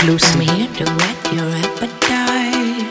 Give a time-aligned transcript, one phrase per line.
[0.00, 0.40] Exclusive.
[0.40, 2.88] Here to whet your appetite.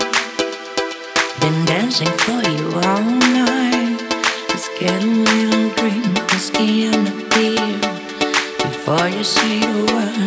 [1.40, 3.96] Been dancing for you all night.
[4.50, 6.04] Let's get a little drink,
[6.34, 7.80] whiskey and a beer.
[8.60, 10.27] Before you say the words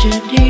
[0.00, 0.49] 决定。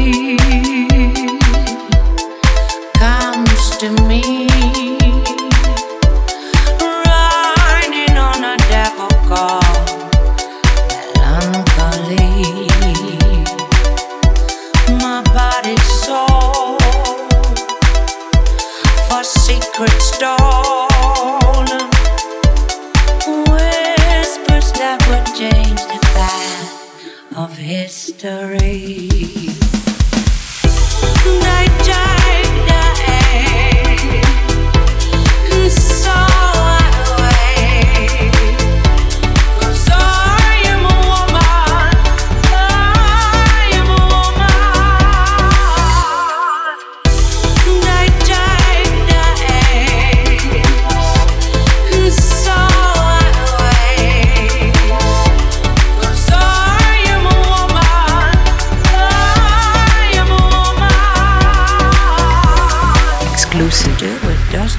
[27.70, 29.69] History.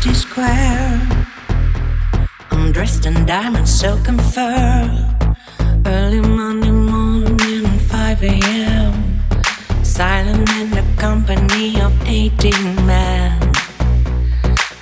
[0.05, 1.01] A square.
[2.49, 5.15] I'm dressed in diamond silk and fur.
[5.85, 9.21] Early Monday morning, 5 a.m.
[9.83, 12.51] Silent in the company of 18
[12.85, 13.41] men.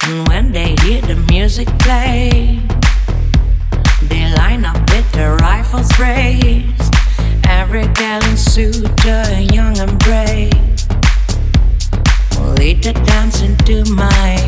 [0.03, 2.61] And when they hear the music play,
[4.03, 6.93] they line up with their rifles raised.
[7.47, 10.69] Every gallant suitor, young and brave
[12.59, 14.38] lead the dance into my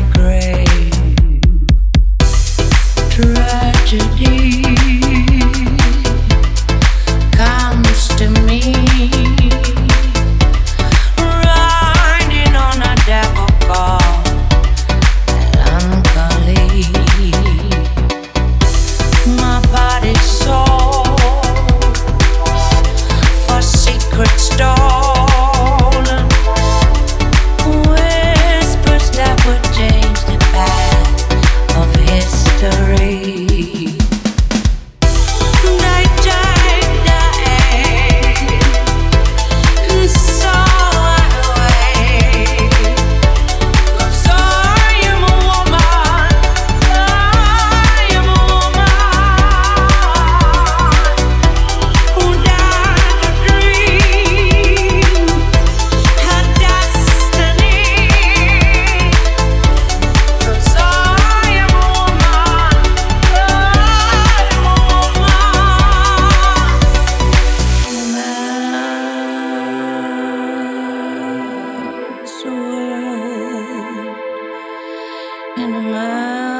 [75.62, 76.51] in a man.